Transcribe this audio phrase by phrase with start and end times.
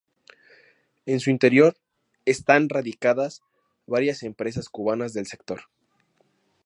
[1.05, 1.77] En su interior
[2.25, 3.43] están radicadas
[3.85, 5.61] varias empresas cubanas del sector.